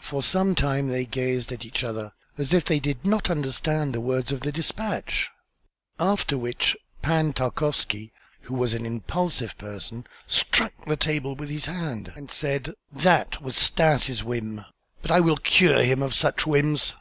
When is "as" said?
2.36-2.52